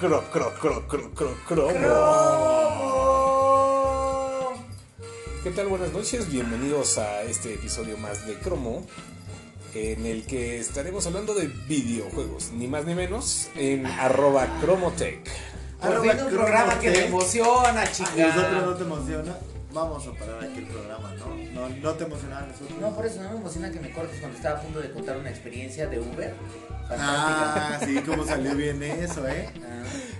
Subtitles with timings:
[0.00, 1.72] Cro, cro, cro, cro, cro, cromo.
[5.44, 5.68] ¿Qué tal?
[5.68, 8.86] Buenas noches, bienvenidos a este episodio más de Cromo,
[9.74, 15.28] en el que estaremos hablando de videojuegos, ni más ni menos, en arroba cromotech.
[15.80, 17.06] Arroba un programa que Cromotech.
[17.06, 18.62] emociona, ¿A nosotros chica.
[18.64, 19.36] no te emociona?
[19.72, 21.36] Vamos a parar aquí el programa, ¿no?
[21.54, 22.76] No, no te emociona a nosotros.
[22.80, 25.16] No, por eso no me emociona que me cortes cuando estaba a punto de contar
[25.16, 26.34] una experiencia de Uber.
[26.88, 27.68] Fantástica.
[27.76, 29.48] Ah, sí, cómo salió bien eso, ¿eh?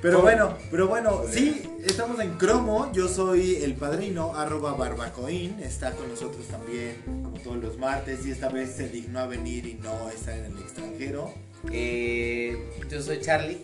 [0.03, 0.23] Pero ¿Cómo?
[0.25, 2.91] bueno, pero bueno, sí, estamos en cromo.
[2.93, 5.61] Yo soy el padrino, arroba barbacoín.
[5.61, 8.25] Está con nosotros también, como todos los martes.
[8.25, 11.35] Y esta vez se dignó a venir y no está en el extranjero.
[11.71, 12.57] eh,
[12.91, 13.61] yo soy Charlie,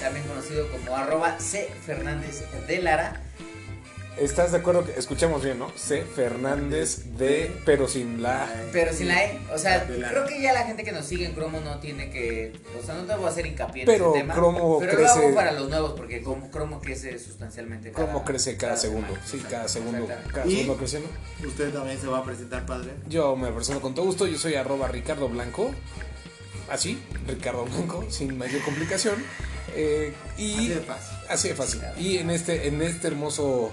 [0.00, 3.22] también conocido como arroba C Fernández de Lara.
[4.18, 5.70] ¿Estás de acuerdo que escuchamos bien, no?
[5.76, 6.02] C.
[6.02, 8.50] Fernández de, pero sin la...
[8.72, 11.34] Pero sin la E, o sea, creo que ya la gente que nos sigue en
[11.34, 14.20] Cromo no tiene que, o sea, no te voy a hacer hincapié en Pero ese
[14.20, 14.32] tema.
[14.34, 17.92] Cromo pero crece- lo hago para los nuevos porque como Cromo crece sustancialmente.
[17.92, 19.08] cada- ¿Cómo crece cada segundo?
[19.08, 19.26] semana.
[19.26, 21.08] Sí, cada segundo, cada Y- segundo creciendo.
[21.46, 22.92] Usted también se va a presentar, padre.
[23.10, 25.70] Yo me presento con todo gusto, yo soy arroba Ricardo Blanco,
[26.70, 29.16] así, Ricardo Blanco, sin mayor complicación.
[29.74, 31.16] eh, y Así de fácil.
[31.28, 31.80] así de fácil.
[31.98, 33.72] Y en este, en este hermoso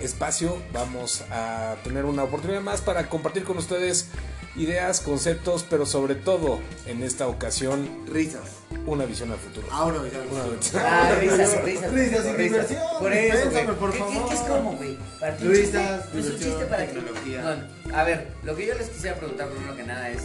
[0.00, 4.08] espacio vamos a tener una oportunidad más para compartir con ustedes
[4.56, 8.40] ideas, conceptos, pero sobre todo en esta ocasión Risas.
[8.86, 9.66] una visión al futuro.
[9.70, 10.22] Ah, una visión.
[10.32, 10.82] Una visión.
[10.84, 11.92] Ah, risas, risas.
[11.92, 12.82] Risas y diversión.
[12.98, 14.28] Por eso, por ¿Qué, favor.
[14.28, 14.98] qué es como, güey?
[15.20, 16.92] Para Risas, chiste, pues un diversión, chiste para que...
[16.94, 17.42] tecnología.
[17.86, 20.22] No, a ver, lo que yo les quisiera preguntar primero que nada es,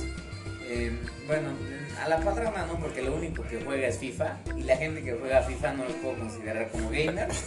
[0.63, 1.49] eh, bueno,
[2.03, 5.13] a la patrona no, porque lo único que juega es FIFA y la gente que
[5.13, 7.43] juega FIFA no los puedo considerar como gamers.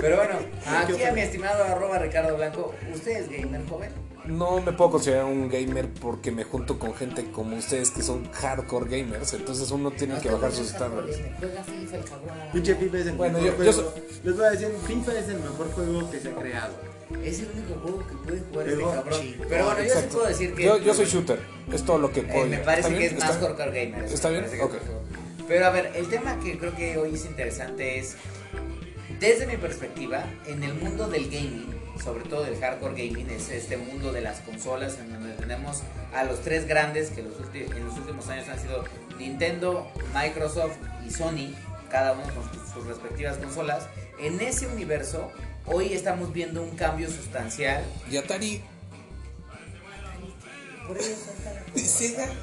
[0.00, 0.34] Pero bueno,
[0.66, 3.90] aquí a mi estimado arroba Ricardo Blanco, ¿usted es gamer joven?
[4.24, 8.30] No me puedo considerar un gamer porque me junto con gente como ustedes que son
[8.32, 11.18] hardcore gamers, entonces uno tiene que bajar sus estándares.
[11.38, 12.36] Juega FIFA el cabrón.
[12.52, 13.94] Pinche FIFA es el Bueno, mejor yo- yo.
[14.24, 16.74] Les voy a decir, FIFA es el mejor juego que se ha creado.
[17.24, 19.20] Es el único juego que puede jugar este cabrón.
[19.48, 20.62] Pero bueno, yo sí puedo decir que...
[20.64, 21.40] Yo, yo soy shooter,
[21.72, 22.46] es todo lo que Eh, puedo.
[22.46, 23.14] me ¿Está parece que bien?
[23.14, 24.04] es más ¿Está- hardcore gamer.
[24.04, 24.60] ¿Está me bien?
[24.62, 24.74] Ok.
[25.48, 28.16] Pero a ver, el tema que creo que hoy es interesante es,
[29.20, 31.74] desde mi perspectiva, en el mundo del gaming,
[32.04, 35.82] sobre todo del hardcore gaming, es este mundo de las consolas en donde tenemos
[36.14, 38.84] a los tres grandes que los en los últimos años han sido
[39.18, 40.76] Nintendo, Microsoft
[41.06, 41.54] y Sony,
[41.90, 43.86] cada uno con sus respectivas consolas.
[44.20, 45.30] En ese universo,
[45.70, 47.84] hoy estamos viendo un cambio sustancial.
[48.10, 48.62] Y Atari
[50.86, 51.10] Por eso
[51.76, 52.28] Sega.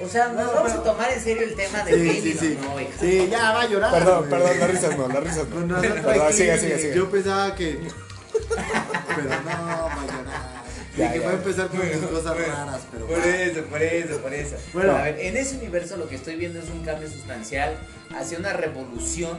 [0.00, 2.22] O sea, nos No, vamos pero- a tomar en serio el tema del Sí, gaming,
[2.22, 2.58] sí, sí.
[2.60, 2.90] ¿o no, hija?
[3.00, 3.92] Sí, ya va a llorar.
[3.92, 4.30] Perdón, güey.
[4.30, 5.56] perdón, las risas no, las risas no.
[5.60, 6.58] Razón trae Perdón, siga, clínica.
[6.58, 6.94] siga, siga.
[6.94, 7.78] Yo pensaba que.
[9.16, 10.62] Pero no, va a llorar.
[10.96, 13.06] Ya, y que va a empezar con cosas raras, pero.
[13.06, 14.56] Por eso, por eso, por eso.
[14.72, 14.96] Bueno.
[14.96, 17.76] a ver, en ese universo lo que estoy viendo es un cambio sustancial
[18.16, 19.36] hacia una revolución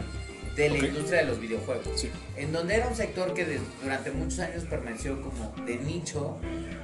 [0.55, 1.87] de la industria de los videojuegos.
[1.95, 2.09] Sí.
[2.35, 6.37] En donde era un sector que de- durante muchos años permaneció como de nicho,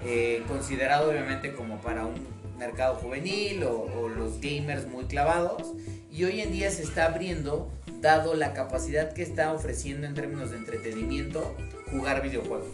[0.05, 2.15] eh, considerado obviamente como para un
[2.57, 5.73] mercado juvenil o, o los gamers muy clavados.
[6.11, 10.51] Y hoy en día se está abriendo, dado la capacidad que está ofreciendo en términos
[10.51, 11.55] de entretenimiento,
[11.91, 12.67] jugar videojuegos.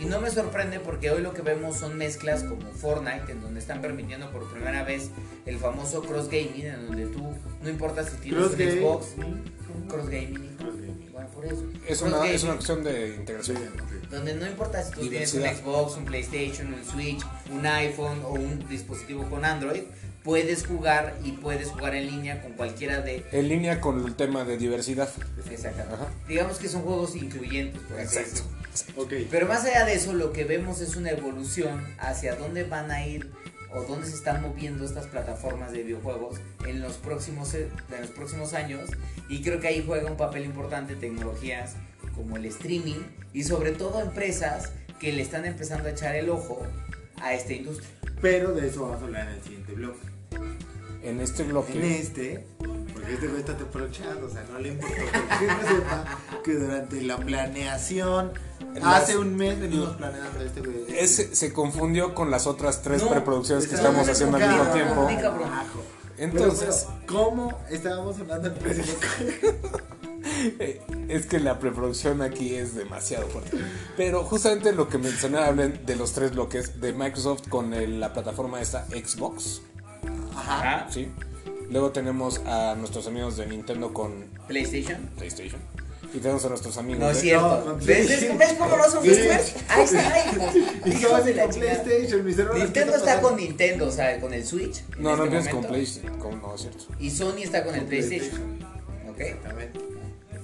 [0.00, 3.58] Y no me sorprende porque hoy lo que vemos son mezclas como Fortnite, en donde
[3.58, 5.10] están permitiendo por primera vez
[5.44, 8.72] el famoso cross gaming, en donde tú, no importa si tienes Cross un game.
[8.80, 9.06] Xbox,
[9.88, 11.12] cross gaming, Cross gaming.
[11.12, 11.64] bueno, por eso.
[11.86, 13.58] Es Cross una, gaming, es una cuestión de integración.
[14.10, 18.34] donde no importa si tú tienes un Xbox, un PlayStation, un Switch, un iPhone o
[18.34, 19.82] un dispositivo con Android,
[20.22, 24.44] puedes jugar y puedes jugar en línea con cualquiera de En línea con el tema
[24.44, 25.10] de diversidad.
[25.50, 25.94] Exactamente.
[25.94, 26.06] Ajá.
[26.28, 28.42] Digamos que son juegos incluyentes, por Exacto.
[28.96, 29.12] Ok.
[29.30, 33.06] Pero más allá de eso, lo que vemos es una evolución hacia dónde van a
[33.06, 33.30] ir
[33.74, 38.54] o dónde se están moviendo estas plataformas de videojuegos en los próximos, en los próximos
[38.54, 38.90] años.
[39.28, 41.74] Y creo que ahí juega un papel importante tecnologías
[42.14, 43.00] como el streaming
[43.32, 46.66] y sobre todo empresas que le están empezando a echar el ojo
[47.20, 47.88] a esta industria.
[48.20, 49.94] Pero de eso vamos a hablar en el siguiente blog.
[51.02, 51.98] En este En bloque.
[52.00, 52.44] este,
[52.92, 54.96] porque este güey está aprovechando, o sea, no le importa.
[55.28, 58.32] Porque no sepa que durante la planeación,
[58.82, 60.84] hace un mes venimos planeando este güey.
[60.88, 65.08] Ese se confundió con las otras tres No, preproducciones que estamos haciendo al mismo tiempo.
[66.18, 68.52] Entonces, Pero, bueno, ¿cómo estábamos hablando
[70.58, 73.56] eh, es que la preproducción aquí es demasiado fuerte.
[73.96, 78.12] Pero justamente lo que mencioné, hablen de los tres bloques de Microsoft con el- la
[78.12, 79.62] plataforma esta Xbox.
[80.36, 80.86] Ajá.
[80.90, 81.08] ¿sí?
[81.70, 85.08] Luego tenemos a nuestros amigos de Nintendo con PlayStation.
[85.16, 85.60] PlayStation.
[86.14, 87.22] Y tenemos a nuestros amigos No es de...
[87.22, 87.64] cierto.
[87.66, 88.38] No, ¿Ves, PlayStation.
[88.38, 89.10] ves- ves cómo no son Sí.
[89.68, 90.52] Ahí está.
[90.86, 90.90] Y
[91.24, 91.54] de la con.
[91.54, 92.26] PlayStation.
[92.26, 94.82] Nintendo ¿qué está con Nintendo, o sea, con el Switch.
[94.98, 95.64] No, no este con.
[95.64, 96.18] PlayStation.
[96.18, 96.84] con- No, es cierto.
[96.98, 98.58] Y Sony está con el Con PlayStation.
[99.10, 99.20] ¿Ok?
[99.20, 99.78] Exactamente.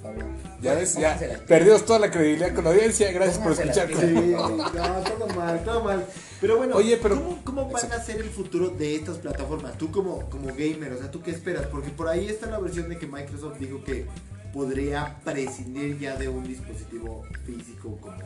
[0.02, 0.24] favor.
[0.60, 3.10] Ya ves, ya perdimos toda la credibilidad con la audiencia.
[3.12, 3.88] Gracias por escuchar.
[3.88, 6.06] Sí, no, todo mal, todo mal.
[6.40, 9.78] Pero bueno, Oye, pero- ¿cómo, cómo van a ser el futuro de estas plataformas?
[9.78, 11.66] Tú como, como gamer, o sea, ¿tú qué esperas?
[11.66, 14.06] Porque por ahí está la versión de que Microsoft dijo que
[14.54, 18.16] podría prescindir ya de un dispositivo físico como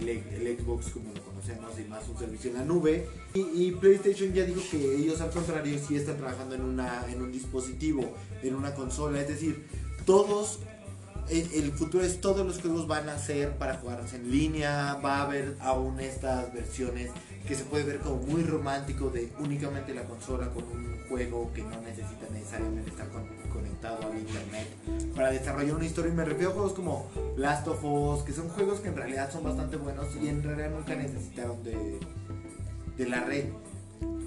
[0.00, 3.08] el, Xbox como lo conocemos y más un servicio en la nube.
[3.34, 7.20] Y, y PlayStation ya dijo que ellos al contrario sí están trabajando en, una, en
[7.20, 8.14] un dispositivo,
[8.44, 9.20] en una consola.
[9.20, 9.66] Es decir,
[10.06, 10.60] todos
[11.32, 15.22] el, futuro es todos los juegos van a ser para jugarse en línea, va a
[15.22, 17.10] haber aún estas versiones
[17.46, 21.62] que se puede ver como muy romántico de únicamente la consola con un juego que
[21.62, 24.68] no necesita necesariamente estar con- conectado al internet
[25.14, 26.12] para desarrollar una historia.
[26.12, 29.30] Y me refiero a juegos como Last of Us que son juegos que en realidad
[29.32, 31.98] son bastante buenos y en realidad nunca necesitaron de,
[32.96, 33.46] de la red.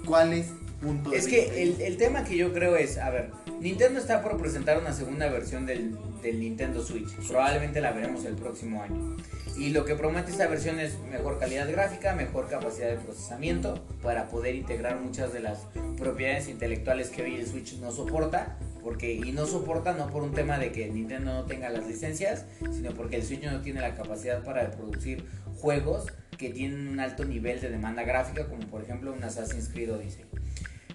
[0.06, 1.52] ¿cuál es tu punto de Es vista?
[1.52, 3.30] que el, el tema que yo creo es, a ver,
[3.60, 7.08] Nintendo está por presentar una segunda versión del, del Nintendo Switch.
[7.28, 9.16] Probablemente la veremos el próximo año.
[9.56, 14.28] Y lo que promete esta versión es mejor calidad gráfica, mejor capacidad de procesamiento para
[14.28, 15.60] poder integrar muchas de las
[15.96, 18.58] propiedades intelectuales que hoy el Switch no soporta.
[18.82, 22.44] Porque, y no soporta no por un tema de que Nintendo no tenga las licencias,
[22.70, 25.24] sino porque el Switch no tiene la capacidad para producir
[25.56, 26.06] juegos
[26.38, 30.24] que tienen un alto nivel de demanda gráfica, como por ejemplo un Assassin's Creed Odyssey.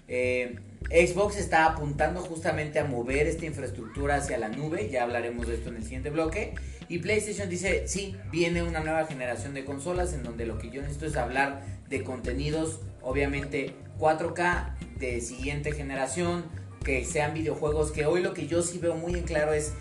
[0.08, 0.58] Eh,
[0.90, 5.70] Xbox está apuntando justamente a mover esta infraestructura hacia la nube, ya hablaremos de esto
[5.70, 6.54] en el siguiente bloque.
[6.88, 10.82] Y PlayStation dice, sí, viene una nueva generación de consolas en donde lo que yo
[10.82, 16.44] necesito es hablar de contenidos, obviamente 4K de siguiente generación,
[16.84, 19.72] que sean videojuegos, que hoy lo que yo sí veo muy en claro es,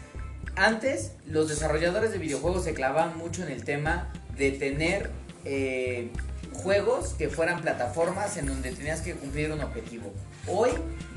[0.55, 5.09] antes los desarrolladores de videojuegos se clavaban mucho en el tema de tener
[5.43, 6.09] eh,
[6.53, 10.11] juegos que fueran plataformas en donde tenías que cumplir un objetivo.
[10.47, 10.71] Hoy,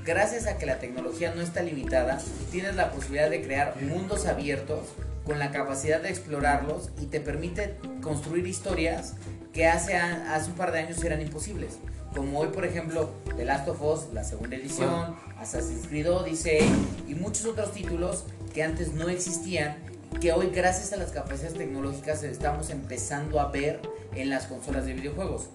[0.04, 2.18] gracias a que la tecnología no está limitada,
[2.50, 4.88] tienes la posibilidad de crear mundos abiertos
[5.24, 9.14] con la capacidad de explorarlos y te permite construir historias
[9.52, 11.78] que hace, hace un par de años eran imposibles.
[12.14, 16.60] Como hoy, por ejemplo, The Last of Us, la segunda edición, Assassin's Creed Odyssey
[17.08, 19.76] y muchos otros títulos que antes no existían,
[20.20, 23.80] que hoy gracias a las capacidades tecnológicas estamos empezando a ver
[24.16, 25.48] en las consolas de videojuegos.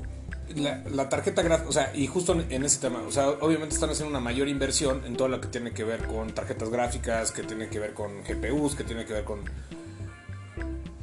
[0.56, 3.76] La, la tarjeta gráfica, o sea, y justo en, en ese tema, o sea, obviamente
[3.76, 7.32] están haciendo una mayor inversión en todo lo que tiene que ver con tarjetas gráficas,
[7.32, 9.42] que tiene que ver con GPUs, que tiene que ver con...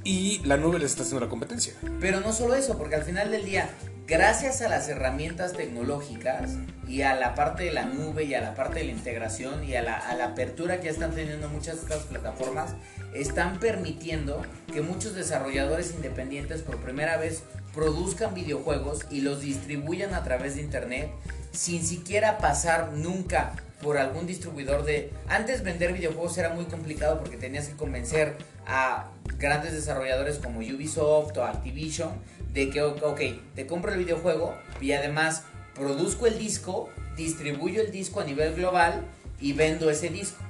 [0.02, 1.74] Y la nube les está haciendo la competencia.
[2.00, 3.70] Pero no solo eso, porque al final del día,
[4.06, 6.52] gracias a las herramientas tecnológicas
[6.86, 9.74] y a la parte de la nube y a la parte de la integración y
[9.74, 12.74] a la, apertura que están teniendo muchas plataformas,
[13.14, 14.42] están permitiendo
[14.72, 17.42] que muchos desarrolladores independientes por primera vez
[17.74, 21.10] produzcan videojuegos y los distribuyan a través de internet
[21.52, 25.12] sin siquiera pasar nunca por algún distribuidor de...
[25.28, 28.36] Antes vender videojuegos era muy complicado porque tenías que convencer
[28.66, 32.10] a grandes desarrolladores como Ubisoft o Activision
[32.56, 33.20] de que, ok,
[33.54, 35.42] te compro el videojuego y además
[35.74, 39.04] produzco el disco, distribuyo el disco a nivel global
[39.38, 40.42] y vendo ese disco.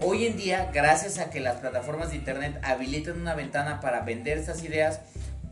[0.00, 4.38] Hoy en día, gracias a que las plataformas de internet habilitan una ventana para vender
[4.38, 5.00] estas ideas,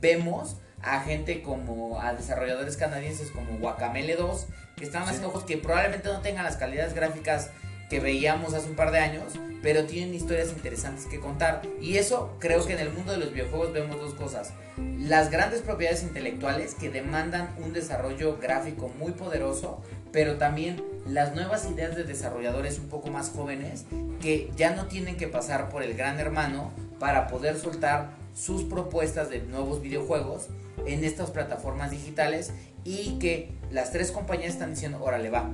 [0.00, 4.46] vemos a gente como a desarrolladores canadienses como Guacamele 2
[4.76, 7.50] que están haciendo juegos que probablemente no tengan las calidades gráficas
[7.88, 11.62] que veíamos hace un par de años, pero tienen historias interesantes que contar.
[11.80, 14.52] Y eso creo que en el mundo de los videojuegos vemos dos cosas.
[14.99, 21.68] Las grandes propiedades intelectuales que demandan un desarrollo gráfico muy poderoso, pero también las nuevas
[21.71, 23.87] ideas de desarrolladores un poco más jóvenes
[24.21, 29.30] que ya no tienen que pasar por el gran hermano para poder soltar sus propuestas
[29.30, 30.49] de nuevos videojuegos
[30.87, 32.52] en estas plataformas digitales
[32.85, 35.50] y que las tres compañías están diciendo, órale va,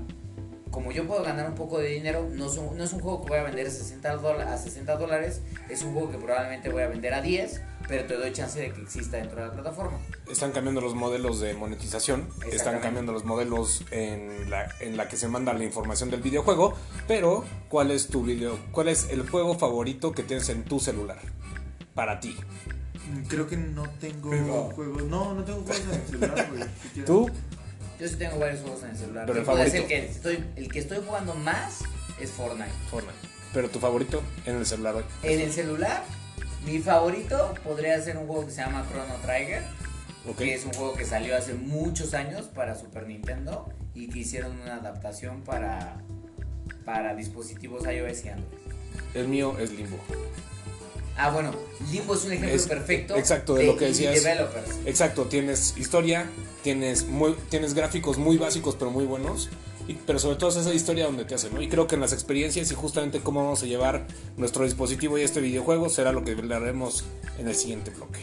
[0.75, 3.23] como yo puedo ganar un poco de dinero, no es un, no es un juego
[3.23, 6.69] que voy a vender a 60, dola- a 60 dólares, es un juego que probablemente
[6.69, 9.53] voy a vender a 10, pero te doy chance de que exista dentro de la
[9.53, 9.99] plataforma.
[10.29, 15.17] Están cambiando los modelos de monetización, están cambiando los modelos en la, en la que
[15.17, 16.75] se manda la información del videojuego,
[17.07, 18.59] pero ¿cuál es tu video?
[18.73, 21.19] ¿Cuál es el juego favorito que tienes en tu celular?
[21.95, 22.37] Para ti.
[23.13, 24.31] Mm, Creo que no tengo
[24.75, 25.03] juegos.
[25.05, 26.65] No, no tengo juegos en el celular, güey.
[27.07, 27.31] ¿Tú?
[28.01, 29.27] Yo sí tengo varios juegos en el celular.
[29.27, 29.83] Pero el puedo favorito.
[29.83, 31.81] decir que estoy, el que estoy jugando más
[32.21, 32.71] es Fortnite.
[32.91, 33.15] Fortnite.
[33.53, 35.05] Pero tu favorito en el celular hoy.
[35.23, 36.03] En el celular,
[36.67, 39.63] mi favorito podría ser un juego que se llama Chrono Trigger.
[40.29, 40.39] ¿Ok?
[40.39, 44.59] que es un juego que salió hace muchos años para Super Nintendo y que hicieron
[44.59, 45.99] una adaptación para,
[46.87, 48.59] para dispositivos iOS y Android.
[49.13, 49.99] El mío es Limbo.
[51.17, 51.53] Ah, bueno,
[51.93, 54.15] Limbo es un ejemplo Es- perfecto exacto, de lo que decías.
[54.15, 54.69] developers.
[54.85, 56.27] Exacto, tienes historia,
[56.63, 59.49] tienes, muy, tienes gráficos muy básicos pero muy buenos.
[59.87, 61.61] y- pero sobre todo es esa historia donde te hace, ¿no?
[61.61, 64.07] Y creo que en las experiencias y justamente cómo vamos a llevar
[64.39, 67.05] nuestro dispositivo y este videojuego será lo que hablaremos
[67.39, 68.21] en el siguiente bloque.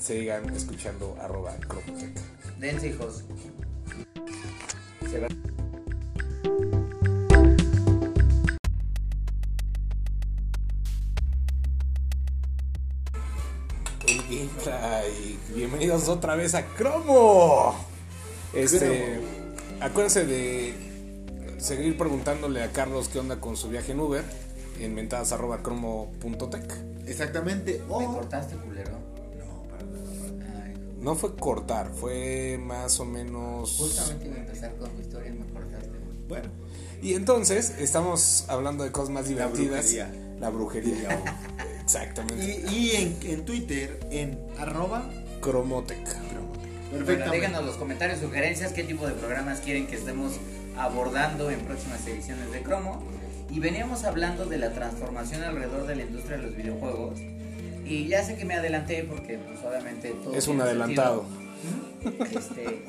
[0.00, 2.10] Sigan escuchando arroba Cromotech.
[2.58, 3.22] Dense, hijos.
[15.54, 17.74] Bienvenidos otra vez a Cromo.
[18.54, 19.20] Este,
[19.80, 20.74] acuérdense de
[21.58, 24.24] seguir preguntándole a Carlos qué onda con su viaje en Uber
[24.80, 26.64] en mentadas arroba cromo.tech.
[27.06, 27.80] Exactamente.
[27.86, 28.92] Me cortaste, culero.
[29.38, 30.64] No, para nada.
[30.66, 33.76] Ay, No fue cortar, fue más o menos.
[33.78, 35.90] justamente iba a empezar con tu historia y me cortaste.
[36.28, 36.48] Bueno,
[37.02, 39.84] Y entonces estamos hablando de cosas más La divertidas.
[39.84, 40.36] brujería.
[40.40, 41.22] La brujería.
[41.82, 42.64] Exactamente.
[42.70, 45.10] y, y en, en Twitter, en arroba.
[45.42, 45.98] Cromotech.
[45.98, 46.46] Bueno,
[46.90, 47.36] Perfectamente.
[47.36, 50.34] déjanos los comentarios, sugerencias, qué tipo de programas quieren que estemos
[50.78, 53.02] abordando en próximas ediciones de Cromo.
[53.50, 57.18] Y veníamos hablando de la transformación alrededor de la industria de los videojuegos.
[57.84, 61.26] Y ya sé que me adelanté porque pues obviamente todo Es un adelantado.
[62.30, 62.84] Este,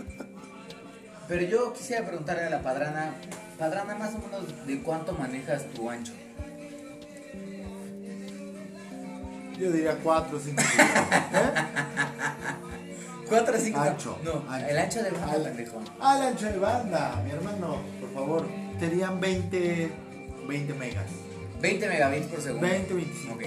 [1.27, 3.13] pero yo quisiera preguntarle a la padrana,
[3.57, 6.13] padrana más o menos de cuánto manejas tu ancho.
[9.59, 10.65] Yo diría 4 o 5 ¿Eh?
[13.29, 14.67] 4 o 5 Ancho, No, ancho.
[14.67, 15.81] el ancho de banda, Al- pendejo.
[15.99, 18.47] Al ancho de banda, mi hermano, por favor.
[18.79, 19.91] Serían 20,
[20.47, 21.05] 20 megas.
[21.61, 22.67] 20 megabits por segundo.
[22.67, 23.33] 20, 25.
[23.35, 23.41] Ok.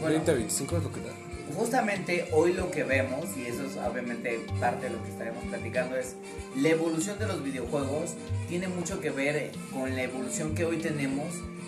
[0.00, 1.12] Bueno, 20 25 es lo que da.
[1.56, 5.96] Justamente hoy lo que vemos, y eso es obviamente parte de lo que estaremos platicando,
[5.96, 6.16] es
[6.56, 8.14] la evolución de los videojuegos
[8.48, 11.26] tiene mucho que ver eh, con la evolución que hoy tenemos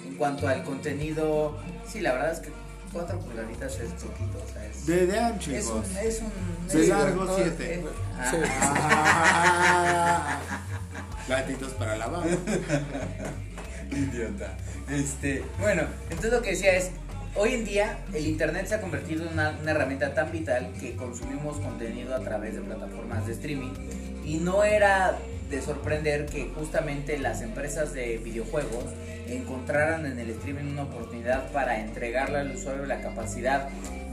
[0.08, 1.58] en cuanto al contenido.
[1.86, 2.48] Sí, la verdad es que
[2.94, 5.82] 4 pulgaditas es poquito, o sea, es, De, de ancho, es un.
[6.02, 6.32] Es un
[6.72, 7.74] De es- largo, no, siete.
[7.74, 7.80] es-
[8.18, 8.30] ah,
[11.26, 11.28] Sí.
[11.28, 12.26] Gatitos para lavar.
[13.90, 14.56] Idiota.
[14.90, 16.90] Este, bueno, entonces lo que decía es,
[17.36, 20.96] hoy en día el Internet se ha convertido en una, una herramienta tan vital que
[20.96, 23.72] consumimos contenido a través de plataformas de streaming
[24.24, 25.18] y no era
[25.50, 28.84] de sorprender que justamente las empresas de videojuegos
[29.28, 33.69] encontraran en el streaming una oportunidad para entregarle al usuario la capacidad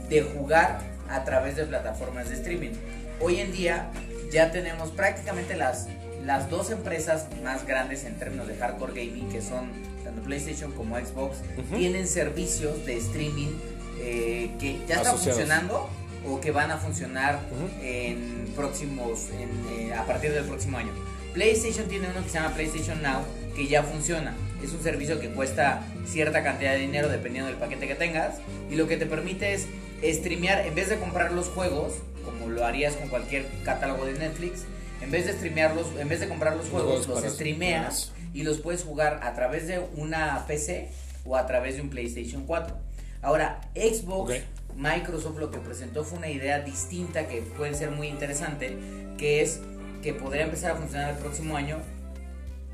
[0.08, 2.72] de jugar a través de plataformas de streaming.
[3.20, 3.90] Hoy en día
[4.30, 5.88] ya tenemos prácticamente las,
[6.24, 9.70] las dos empresas más grandes en términos de hardcore gaming, que son
[10.04, 11.38] tanto PlayStation como Xbox,
[11.74, 13.52] tienen servicios de streaming
[14.00, 15.88] eh, que ya están funcionando
[16.26, 17.40] o que van a funcionar
[17.82, 20.92] en próximos, en, eh, a partir del próximo año.
[21.34, 23.22] PlayStation tiene uno que se llama PlayStation Now,
[23.54, 24.34] que ya funciona.
[24.62, 28.36] Es un servicio que cuesta cierta cantidad de dinero dependiendo del paquete que tengas.
[28.70, 29.66] Y lo que te permite es
[30.02, 34.64] streamear, en vez de comprar los juegos, como lo harías con cualquier catálogo de Netflix,
[35.00, 38.84] en vez de streamearlos, en vez de comprar los juegos, los streameas y los puedes
[38.84, 40.88] jugar a través de una PC
[41.24, 42.76] o a través de un PlayStation 4.
[43.22, 44.34] Ahora, Xbox.
[44.76, 48.76] Microsoft lo que presentó fue una idea distinta que puede ser muy interesante,
[49.18, 49.60] que es
[50.02, 51.78] que podría empezar a funcionar el próximo año,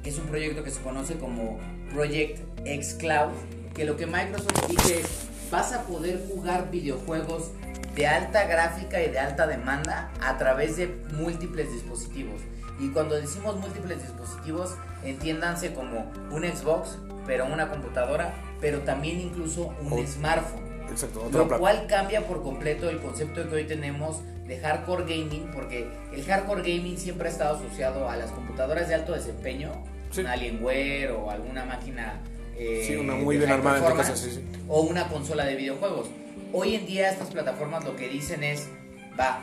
[0.03, 1.59] que es un proyecto que se conoce como
[1.93, 3.33] Project X Cloud,
[3.75, 7.51] que lo que Microsoft dice es, vas a poder jugar videojuegos
[7.95, 12.41] de alta gráfica y de alta demanda a través de múltiples dispositivos.
[12.79, 19.75] Y cuando decimos múltiples dispositivos, entiéndanse como un Xbox, pero una computadora, pero también incluso
[19.83, 20.69] un smartphone.
[20.91, 25.91] Exacto, Lo cual cambia por completo el concepto que hoy tenemos de hardcore gaming, porque
[26.13, 29.73] el hardcore gaming siempre ha estado asociado a las computadoras de alto desempeño,
[30.11, 30.21] Sí.
[30.21, 32.21] un Alienware o alguna máquina
[32.57, 34.63] eh, Sí, una muy bien armada en tu casa, performance, sí, sí.
[34.69, 36.09] o una consola de videojuegos.
[36.53, 38.69] Hoy en día estas plataformas lo que dicen es,
[39.19, 39.41] va,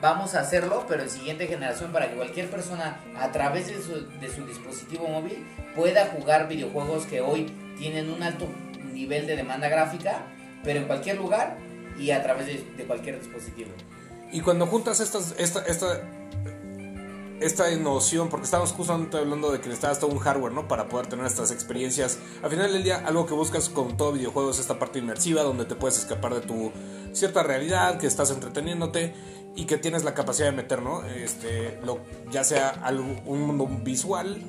[0.00, 4.06] vamos a hacerlo, pero en siguiente generación para que cualquier persona a través de su,
[4.20, 5.44] de su dispositivo móvil
[5.74, 8.46] pueda jugar videojuegos que hoy tienen un alto
[8.92, 10.22] nivel de demanda gráfica,
[10.62, 11.58] pero en cualquier lugar
[11.98, 13.70] y a través de, de cualquier dispositivo.
[14.32, 16.00] Y cuando juntas estas, esta, esta,
[17.40, 20.68] esta noción, porque estábamos justamente hablando de que necesitas todo un hardware, ¿no?
[20.68, 22.18] Para poder tener estas experiencias.
[22.42, 25.64] Al final del día, algo que buscas con todo videojuego es esta parte inmersiva, donde
[25.64, 26.72] te puedes escapar de tu
[27.12, 29.14] cierta realidad, que estás entreteniéndote
[29.56, 31.04] y que tienes la capacidad de meter, ¿no?
[31.04, 32.00] Este, lo,
[32.30, 34.42] ya sea algo, un mundo visual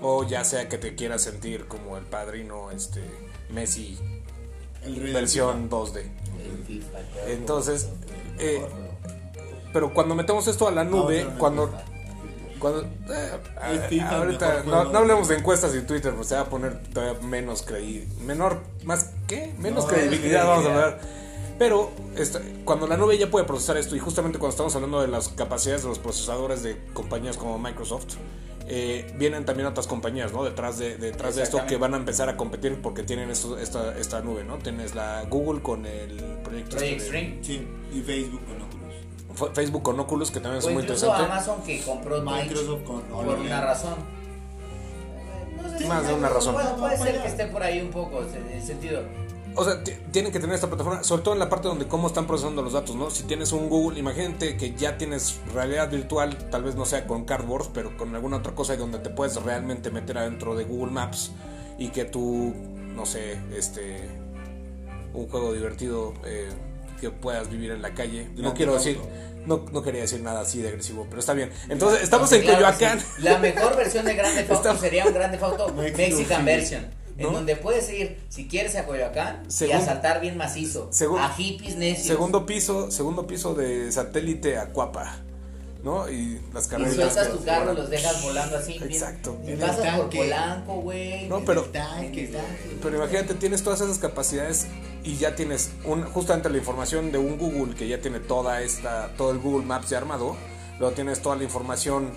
[0.00, 3.02] o ya sea que te quieras sentir como el padrino, este,
[3.50, 3.98] Messi,
[4.82, 6.02] El versión 2D.
[7.28, 7.88] Entonces,
[8.38, 8.64] eh,
[9.72, 11.70] pero cuando metemos esto a la nube, cuando.
[12.58, 16.28] Cuando eh, a- Es FIFA el ahorita no, no hablemos de encuestas y Twitter, pues
[16.28, 20.70] se va a poner todavía menos creíble, menor, más qué, menos No, credibilidad vamos a
[20.74, 21.00] hablar.
[21.58, 25.08] Pero esta- cuando la nube ya puede procesar esto y justamente cuando estamos hablando de
[25.08, 28.16] las capacidades de los procesadores de compañías como Microsoft,
[28.68, 30.42] eh, vienen también otras compañías, ¿no?
[30.44, 33.96] Detrás de, detrás de esto que van a empezar a competir porque tienen esto, esta,
[33.96, 34.58] esta nube, ¿no?
[34.58, 37.38] Tienes la Google con el proyecto Project este de- Stream.
[37.44, 38.58] Sí, y Facebook con
[39.54, 41.24] Facebook con Oculus, que también es O muy interesante.
[41.24, 43.94] Amazon que compró Microsoft con por una razón.
[43.94, 46.54] Eh, No sé si Más de una razón.
[46.54, 49.02] Puede, puede ser que esté por ahí un poco, en el sentido.
[49.58, 52.08] O sea, ti- tienen que tener esta plataforma, sobre todo en la parte donde cómo
[52.08, 53.08] están procesando los datos, ¿no?
[53.10, 57.24] Si tienes un Google, imagínate que ya tienes realidad virtual, tal vez no sea con
[57.24, 61.32] Cardboard, pero con alguna otra cosa donde te puedes realmente meter adentro de Google Maps
[61.78, 62.52] y que tú,
[62.94, 63.96] no sé, este,
[65.14, 66.50] un juego divertido eh,
[67.00, 68.28] que puedas vivir en la calle.
[68.36, 68.98] No quiero decir,
[69.46, 71.50] no, no quería decir nada así de agresivo, pero está bien.
[71.68, 73.00] Entonces, estamos en Claro Coyoacán.
[73.00, 73.06] sí.
[73.22, 76.86] La mejor versión de Grande Auto Está- sería un Grande Auto Mexico Mexican version.
[77.18, 80.90] En donde puedes ir, si quieres, a Coyoacán y Segun- asaltar bien macizo.
[80.92, 82.06] Segun- a hippies necios.
[82.06, 85.20] Segundo piso, segundo piso de satélite a Cuapa,
[85.82, 86.10] ¿no?
[86.10, 86.94] Y las Y carreras.
[86.94, 88.72] sueltas tu carro, los dejas volando así.
[88.72, 89.38] bien- Exacto.
[89.46, 90.10] Y por.
[90.10, 91.26] Polanco, güey.
[91.28, 92.76] No, pero- tanque, tanque.
[92.82, 94.66] Pero imagínate, tienes todas esas capacidades
[95.06, 99.08] y ya tienes un, justamente la información de un Google que ya tiene toda esta,
[99.16, 100.36] todo el Google Maps ya armado.
[100.78, 102.10] Luego tienes toda la información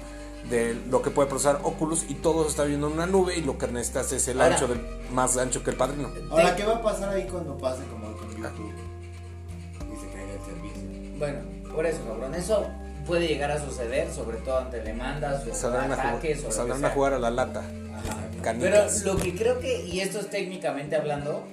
[0.50, 3.42] de lo que puede procesar Oculus y todo se está viendo en una nube y
[3.42, 4.82] lo que necesitas es el Ahora- ancho del,
[5.14, 6.10] más ancho que el padrino.
[6.32, 8.74] Ahora, ¿qué va a pasar ahí cuando pase como con YouTube?
[9.94, 11.20] Y se caiga el servicio.
[11.20, 11.40] Bueno,
[11.74, 12.34] por eso, cabrón.
[12.34, 12.68] Eso
[13.06, 16.86] puede llegar a suceder, sobre todo ante demandas o Saldrán, ataques o jugar, lo saldrán
[16.86, 17.60] a jugar a la lata.
[17.60, 18.56] Ajá.
[18.60, 21.44] Pero lo que creo que, y esto es técnicamente hablando,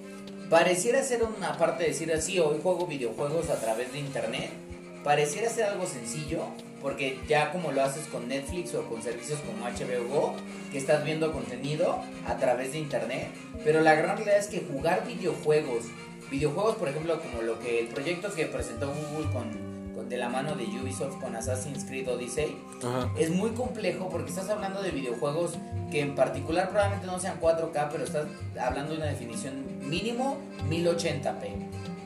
[0.51, 4.51] pareciera ser una parte de decir así, hoy juego videojuegos a través de internet,
[5.03, 6.45] pareciera ser algo sencillo,
[6.81, 10.37] porque ya como lo haces con Netflix o con servicios como HBO Go,
[10.71, 13.29] que estás viendo contenido a través de internet,
[13.65, 15.85] pero la gran realidad es que jugar videojuegos,
[16.31, 20.55] videojuegos por ejemplo como lo que el proyecto que presentó Google con, de la mano
[20.55, 23.11] de Ubisoft con Assassin's Creed Odyssey, Ajá.
[23.19, 25.55] es muy complejo porque estás hablando de videojuegos
[25.91, 28.27] que en particular probablemente no sean 4K, pero estás
[28.61, 29.55] hablando de una definición
[29.89, 30.37] mínimo
[30.69, 31.45] 1080p.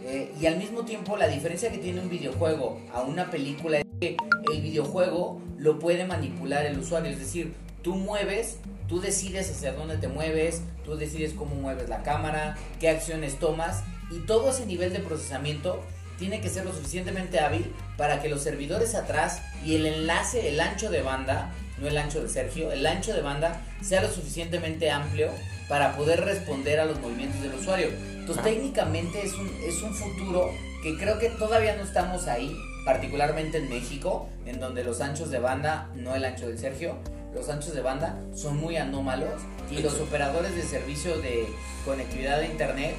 [0.05, 3.85] Eh, y al mismo tiempo la diferencia que tiene un videojuego a una película es
[4.01, 4.17] que
[4.53, 9.99] el videojuego lo puede manipular el usuario, es decir, tú mueves, tú decides hacia dónde
[9.99, 14.93] te mueves, tú decides cómo mueves la cámara, qué acciones tomas y todo ese nivel
[14.93, 15.81] de procesamiento
[16.21, 20.61] tiene que ser lo suficientemente hábil para que los servidores atrás y el enlace, el
[20.61, 24.91] ancho de banda, no el ancho de Sergio, el ancho de banda sea lo suficientemente
[24.91, 25.31] amplio
[25.67, 27.89] para poder responder a los movimientos del usuario.
[27.89, 28.45] Entonces Ah.
[28.45, 30.51] técnicamente es un, es un futuro
[30.83, 32.55] que creo que todavía no estamos ahí,
[32.85, 36.97] particularmente en México, en donde los anchos de banda, no el ancho del Sergio,
[37.35, 41.47] los anchos de banda son muy anómalos y los operadores de servicio de
[41.85, 42.97] conectividad de internet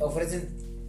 [0.00, 0.48] ofrecen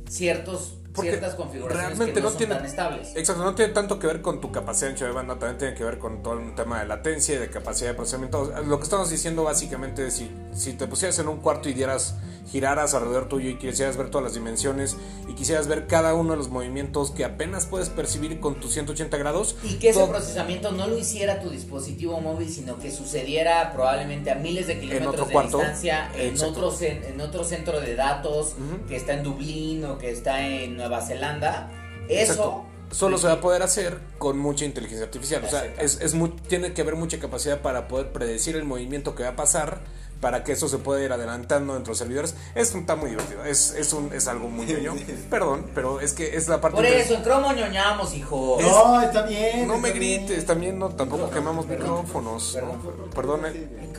[0.09, 3.15] ciertos Porque ciertas configuraciones realmente que no, no son tiene- tan estables.
[3.15, 5.73] Exacto, no tiene tanto que ver con tu capacidad de ancho de banda, también tiene
[5.75, 8.53] que ver con todo el tema de latencia y de capacidad de procesamiento.
[8.65, 12.15] Lo que estamos diciendo básicamente es si, si te pusieras en un cuarto y dieras,
[12.51, 16.37] giraras alrededor tuyo y quisieras ver todas las dimensiones y quisieras ver cada uno de
[16.37, 19.55] los movimientos que apenas puedes percibir con tus 180 grados.
[19.63, 24.35] Y que ese procesamiento no lo hiciera tu dispositivo móvil, sino que sucediera probablemente a
[24.35, 25.57] miles de kilómetros de cuarto.
[25.57, 28.55] distancia, en otro, en otro centro de datos,
[28.87, 31.69] que está en Dublín o que está en Nueva Zelanda.
[32.09, 32.65] Eso Exacto.
[32.91, 35.43] Solo se va a poder hacer con mucha inteligencia artificial.
[35.43, 39.15] O sea, es, es mu- tiene que haber mucha capacidad para poder predecir el movimiento
[39.15, 39.79] que va a pasar,
[40.21, 42.35] para que eso se pueda ir adelantando entre los servidores.
[42.53, 43.43] Es, está muy divertido.
[43.45, 44.93] Es, es, un, es algo muy ñoño.
[45.29, 46.75] Perdón, pero es que es la parte.
[46.75, 48.57] Por eso, en cromo ñoñamos, hijo.
[48.61, 49.67] No, está bien.
[49.67, 50.25] No me bien.
[50.27, 52.51] grites, también no, tampoco quemamos perdón, micrófonos.
[52.53, 52.79] perdón.
[53.15, 53.89] perdón, eh,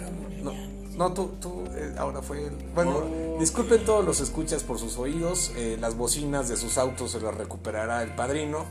[0.96, 2.54] no, tú, tú, eh, ahora fue el.
[2.74, 3.36] Bueno, Oh.
[3.40, 5.52] disculpen todos los escuchas por sus oídos.
[5.56, 8.64] eh, las bocinas de sus autos se las recuperará el padrino.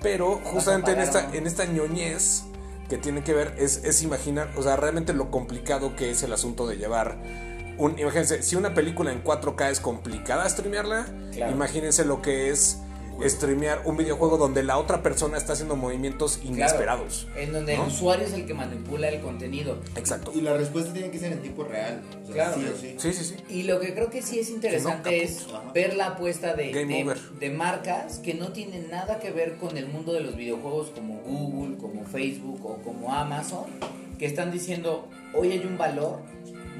[0.00, 2.42] Pero justamente en esta, en esta ñoñez
[2.88, 6.32] que tiene que ver es, es imaginar, o sea, realmente lo complicado que es el
[6.32, 7.16] asunto de llevar.
[7.78, 11.52] Un, imagínense, si una película en 4K es complicada streamearla, Claro.
[11.52, 12.78] imagínense lo que es
[13.26, 17.28] streamear un videojuego donde la otra persona está haciendo movimientos Claro, inesperados.
[17.36, 17.82] en donde ¿no?
[17.84, 19.78] el usuario es el que manipula el contenido.
[19.96, 20.32] Exacto.
[20.34, 22.02] Y la respuesta tiene que ser en tiempo real.
[22.22, 22.54] O sea, Claro.
[22.56, 22.94] sí o sí.
[22.98, 23.36] Sí, sí, sí.
[23.48, 25.46] Y lo que creo que sí es interesante no, es.
[25.48, 25.72] Ajá.
[25.72, 29.86] ver la apuesta de, de- de marcas que no tienen nada que ver con el
[29.88, 33.64] mundo de los videojuegos como Google, como Facebook o como Amazon,
[34.18, 36.20] que están diciendo, hoy hay un valor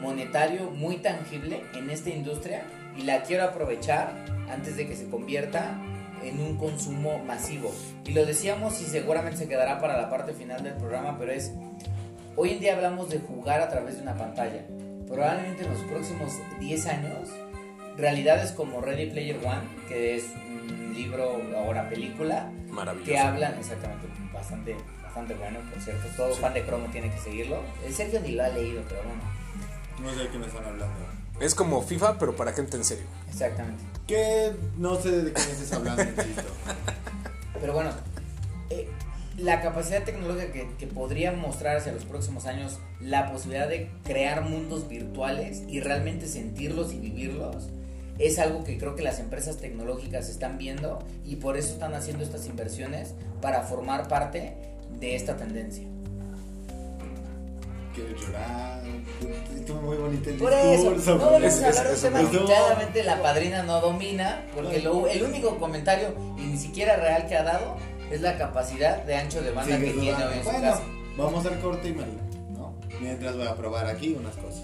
[0.01, 2.65] monetario muy tangible en esta industria
[2.97, 4.13] y la quiero aprovechar
[4.51, 5.81] antes de que se convierta
[6.23, 7.73] en un consumo masivo.
[8.05, 11.53] Y lo decíamos y seguramente se quedará para la parte final del programa, pero es,
[12.37, 14.65] hoy en día hablamos de jugar a través de una pantalla.
[15.07, 17.29] Probablemente en los próximos 10 años,
[17.97, 23.11] realidades como Ready Player One, que es un libro, ahora película, Maravilloso.
[23.11, 26.09] que hablan exactamente bastante, bastante bueno, por cierto.
[26.17, 27.61] Todo fan de Cromo tiene que seguirlo.
[27.87, 29.23] El Sergio ni lo ha leído, pero bueno.
[30.01, 31.22] No sé de qué me están hablando.
[31.41, 33.05] Es como FIFA, pero para gente en serio.
[33.29, 33.83] Exactamente.
[34.07, 36.43] Que no sé de qué me estás hablando, insisto.
[37.61, 37.91] Pero bueno,
[38.71, 38.89] eh,
[39.39, 44.43] la capacidad tecnológica que, que podría mostrar hacia los próximos años, la posibilidad de crear
[44.43, 47.69] mundos virtuales y realmente sentirlos y vivirlos,
[48.19, 52.23] es algo que creo que las empresas tecnológicas están viendo y por eso están haciendo
[52.23, 54.55] estas inversiones para formar parte
[55.01, 55.85] de esta tendencia.
[57.95, 58.81] Quiero llorar.
[59.55, 62.39] Estuvo muy bonito el Por eso, discurso, no volvemos a hablar de un tema que
[62.45, 67.37] claramente la padrina no domina, porque lo- el único comentario, y ni siquiera real que
[67.37, 67.77] ha dado,
[68.11, 70.83] es la capacidad de ancho de banda que tiene hoy en su Bueno, casa.
[71.17, 72.75] vamos al corte y María, ¿no?
[73.01, 74.63] Mientras voy a probar aquí unas cosas.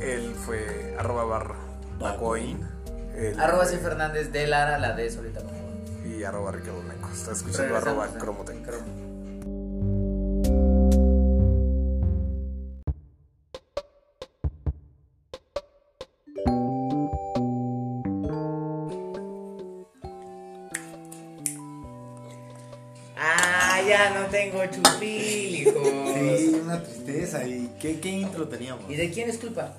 [0.00, 1.56] Él fue arroba barra
[1.98, 2.60] bacoin.
[3.38, 3.78] Arroba C.
[3.78, 6.06] Fernández de Lara, la de ahorita por favor.
[6.06, 7.08] Y arroba Ricardo Blanco.
[7.12, 8.56] Está escuchando arroba cromotec.
[28.88, 29.74] ¿Y de quién es culpa?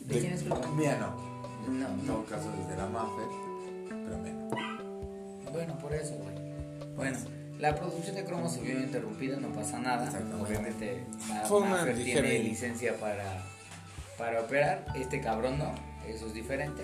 [0.00, 0.66] ¿De, De- quién es culpa?
[0.68, 1.32] Mía no.
[1.72, 2.12] No, En no.
[2.14, 3.26] todo caso, desde la Maffer.
[3.88, 5.52] Pero menos.
[5.52, 6.34] Bueno, por eso, güey.
[6.96, 7.18] Bueno,
[7.58, 10.10] la producción de Cromo se vio interrumpida, no pasa nada.
[10.40, 13.44] Obviamente, Ma- Fue una Maffer ligera- tiene licencia para,
[14.18, 14.86] para operar.
[14.96, 15.72] Este cabrón no,
[16.08, 16.82] eso es diferente.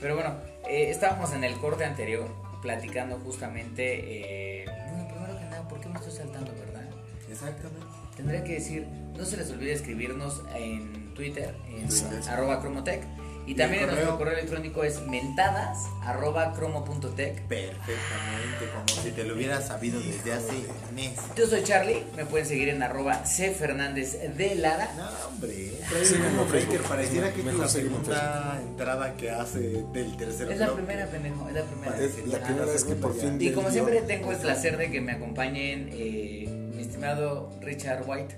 [0.00, 0.34] Pero bueno,
[0.68, 2.28] eh, estábamos en el corte anterior
[2.62, 4.62] platicando justamente.
[4.62, 6.84] eh, bueno, primero que nada, ¿por qué me estoy saltando, verdad?
[7.30, 7.86] Exactamente.
[8.16, 13.02] Tendría que decir, no se les olvide escribirnos en Twitter, en arroba cromotech.
[13.46, 14.18] Y Y también el en nuestro correo.
[14.18, 17.42] correo electrónico es mentadas arroba cromo.tech.
[17.46, 20.52] Perfectamente, como si te lo hubieras sabido desde hace
[20.92, 21.20] meses.
[21.36, 24.90] Yo soy Charlie, me pueden seguir en arroba C Fernández de Lara.
[24.96, 25.54] No, hombre.
[26.02, 26.44] Sí, como.
[26.46, 26.80] Breaker.
[26.82, 29.60] Pareciera que es Mejor la segunda entrada que hace
[29.92, 30.82] del tercer Es la bloque.
[30.82, 31.98] primera, pendejo, es la primera.
[32.00, 33.36] Es la Ah, primera vez que por fin.
[33.40, 38.34] Y como siempre tengo el placer de que me acompañen eh, mi estimado Richard White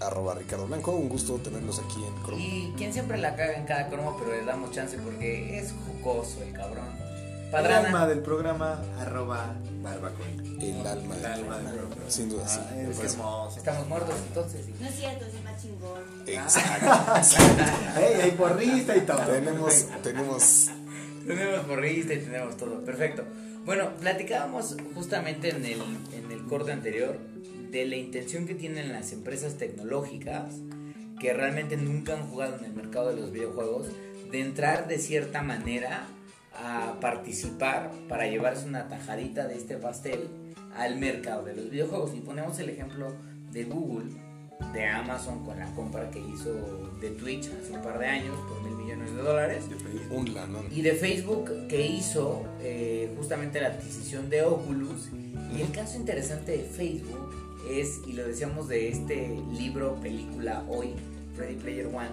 [0.00, 0.92] Arroba Ricardo Blanco.
[0.92, 2.38] Un gusto tenerlos aquí en Cromo.
[2.42, 6.42] y quien siempre la caga en cada cromo, pero le damos chance porque es jocoso
[6.42, 6.86] el cabrón.
[7.50, 10.60] El alma del programa, arroba barbacoin.
[10.60, 11.70] El alma El del alma del programa.
[11.88, 12.10] programa.
[12.10, 12.44] Sin duda.
[12.46, 13.54] Ah, es hermoso.
[13.58, 14.66] Estamos muertos entonces.
[14.78, 16.02] No es cierto, es más chingón.
[16.26, 17.40] Exacto.
[18.22, 19.18] Hay porrista y todo.
[19.20, 20.66] tenemos, tenemos
[21.26, 22.84] Tenemos porrista y tenemos todo.
[22.84, 23.24] Perfecto.
[23.64, 25.80] Bueno, platicábamos justamente en el,
[26.12, 27.18] en el corte anterior
[27.70, 30.56] de la intención que tienen las empresas tecnológicas
[31.18, 33.88] que realmente nunca han jugado en el mercado de los videojuegos
[34.30, 36.06] de entrar de cierta manera
[36.54, 40.28] a participar para llevarse una tajadita de este pastel
[40.76, 42.14] al mercado de los videojuegos.
[42.14, 43.14] Y ponemos el ejemplo
[43.52, 44.10] de Google,
[44.72, 46.52] de Amazon con la compra que hizo
[47.00, 49.64] de Twitch hace un par de años por mil millones de dólares.
[50.70, 55.10] Y de Facebook que hizo eh, justamente la adquisición de Oculus.
[55.56, 57.37] Y el caso interesante de Facebook
[57.68, 60.94] es, y lo decíamos de este libro, película hoy,
[61.36, 62.10] Ready Player One,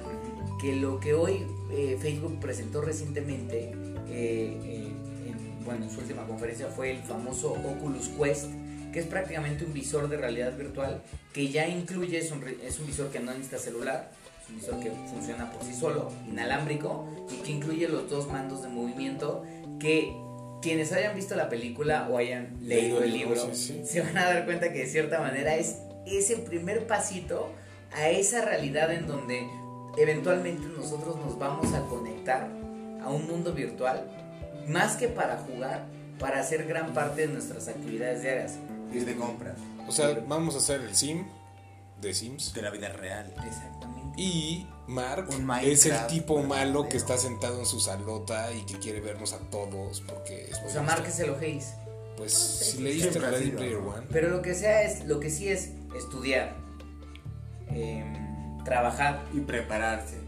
[0.62, 3.72] que lo que hoy eh, Facebook presentó recientemente,
[4.10, 4.92] eh, eh,
[5.28, 8.52] en, bueno, en su última conferencia fue el famoso Oculus Quest,
[8.94, 11.02] que es prácticamente un visor de realidad virtual
[11.34, 14.80] que ya incluye, es un, es un visor que no necesita celular, es un visor
[14.80, 19.44] que funciona por sí solo, inalámbrico, y que incluye los dos mandos de movimiento
[19.80, 20.16] que
[20.66, 23.82] quienes hayan visto la película o hayan leído el libro sí, sí.
[23.86, 27.52] se van a dar cuenta que de cierta manera es ese primer pasito
[27.94, 29.48] a esa realidad en donde
[29.96, 32.50] eventualmente nosotros nos vamos a conectar
[33.00, 34.10] a un mundo virtual
[34.68, 35.86] más que para jugar,
[36.18, 38.58] para hacer gran parte de nuestras actividades diarias.
[38.92, 39.58] Ir de compras.
[39.88, 41.26] O sea, vamos a hacer el sim
[42.02, 42.56] de Sims.
[42.56, 43.32] De la vida real.
[43.46, 44.20] Exactamente.
[44.20, 45.28] Y Mark
[45.64, 49.40] es el tipo malo que está sentado en su salota y que quiere vernos a
[49.40, 50.84] todos porque es O sea, listo.
[50.84, 51.74] Marques el ojéis.
[52.18, 53.90] Pues si leíste Ready Player ¿no?
[53.90, 56.56] One, Pero lo que sea es, lo que sí es estudiar,
[57.70, 59.26] em, trabajar.
[59.34, 60.24] Y prepararse.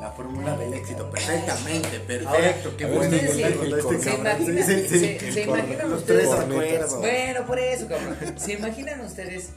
[0.00, 1.10] La fórmula del éxito.
[1.10, 2.76] Perfectamente, perfecto.
[2.76, 4.98] Qué bueno sí, se imaginan- Sí, sí, sí.
[5.18, 6.92] se- se El imaginan corre- Los ustedes- tres Cornetas.
[6.92, 6.98] acuerdos.
[7.00, 8.16] Bueno, por eso, cabrón.
[8.38, 9.48] ¿Se imaginan ustedes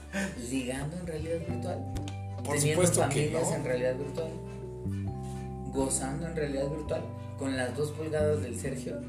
[0.49, 1.93] ligando en realidad virtual?
[2.43, 3.55] Por Teniendo supuesto que familias no.
[3.55, 4.31] en realidad virtual.
[5.73, 7.03] Gozando en realidad virtual.
[7.37, 8.99] Con las dos pulgadas del Sergio.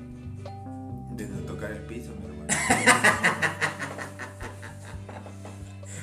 [1.17, 2.47] De no tocar el piso, mi hermano.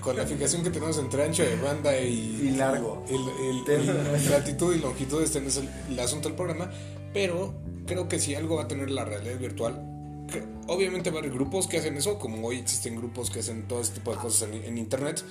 [0.01, 3.03] con la fijación que tenemos entre ancho de banda y, Y largo.
[3.09, 6.71] el, el- el- latitud y longitud, este no es el, el asunto del programa,
[7.13, 7.53] pero
[7.85, 9.85] creo que si algo va a tener la realidad virtual
[10.31, 13.67] que obviamente va a haber grupos que hacen eso, como hoy existen grupos que hacen
[13.67, 15.23] todo este tipo de cosas en, en internet.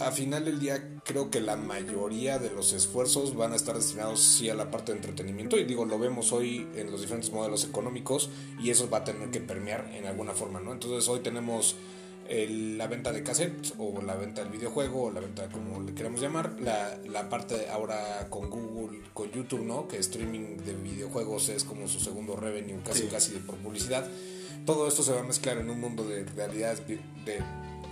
[0.00, 4.20] A final del día creo que la mayoría de los esfuerzos van a estar destinados
[4.20, 7.64] sí a la parte de entretenimiento y digo, lo vemos hoy en los diferentes modelos
[7.64, 8.30] económicos
[8.62, 10.72] y eso va a tener que permear en alguna forma, ¿no?
[10.72, 11.76] Entonces hoy tenemos
[12.30, 15.92] el- la venta de cassette o la venta del videojuego o la venta como le
[15.92, 19.86] queramos llamar, la, la parte ahora con Google, con YouTube, ¿no?
[19.86, 23.08] Que streaming de videojuegos es como su segundo revenue casi Sí.
[23.10, 24.08] casi de por publicidad.
[24.64, 27.00] Todo esto se va a mezclar en un mundo de realidades de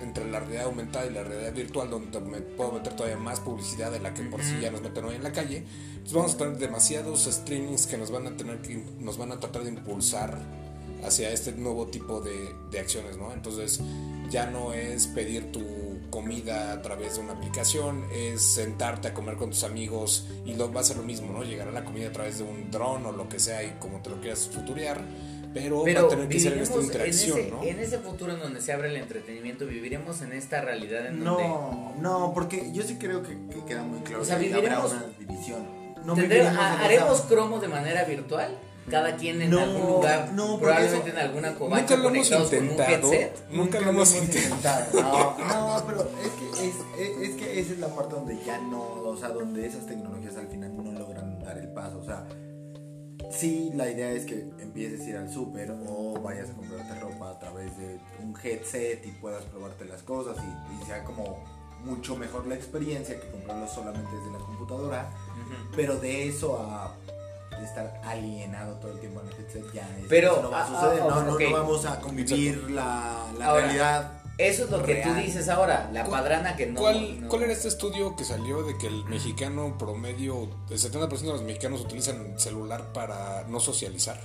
[0.02, 3.90] entre la realidad aumentada y la realidad virtual donde me puedo meter todavía más publicidad
[3.90, 5.64] de la que por sí ya nos meten hoy en la calle.
[5.90, 9.40] Entonces vamos a tener demasiados streamings que nos van a tener que nos van a
[9.40, 10.38] tratar de impulsar
[11.04, 13.32] hacia este nuevo tipo de, de acciones, ¿no?
[13.32, 13.80] Entonces
[14.30, 15.62] ya no es pedir tu
[16.10, 20.72] comida a través de una aplicación, es sentarte a comer con tus amigos y lo,
[20.72, 21.44] va a ser lo mismo, ¿no?
[21.44, 24.10] Llegará la comida a través de un dron o lo que sea y como te
[24.10, 25.02] lo quieras futurear,
[25.54, 27.62] pero, va Pero a tener que ser en esta ese, ¿no?
[27.62, 31.42] en ese futuro en donde se abre el entretenimiento, viviremos en esta realidad en donde
[31.48, 34.80] No, no, porque yo sí creo que, que queda muy claro O sea, que habrá
[34.80, 35.66] una división.
[36.04, 38.56] No viviremos esa- haremos cromo de manera virtual,
[38.90, 42.12] cada quien en No, algún lugar, no, probablemente eso- en alguna Nunca covacha lo hemos
[42.28, 43.12] conectados con un intentado.
[43.12, 43.50] headset.
[43.50, 45.02] Nunca lo hemos intentado.
[45.02, 48.58] No, no, pero es que, es, es- es que esa es la parte donde ya
[48.58, 51.98] no, o sea, donde esas tecnologías al final no logran dar el paso.
[51.98, 52.24] O sea,
[53.30, 57.30] sí, la idea es que empieces a ir al súper o vayas a comprarte ropa
[57.30, 61.44] a través de un headset y puedas probarte las cosas y, y sea como
[61.84, 65.10] mucho mejor la experiencia que comprarlo solamente desde la computadora.
[65.76, 66.94] Pero de eso a
[67.62, 70.64] estar alienado todo el tiempo en el headset ya es- Pero, eso no va a
[70.64, 71.02] ah, suceder.
[71.02, 74.17] ah, no, no, no vamos a convivir la, la Ahora, realidad.
[74.38, 76.80] Eso es lo que tú dices ahora, la ¿Cuál- padrana que no.
[76.80, 81.08] ¿Cuál, no- ¿Cuál era este estudio que salió de que el mexicano promedio, el 70%
[81.32, 84.20] de los mexicanos utilizan celular para no socializar?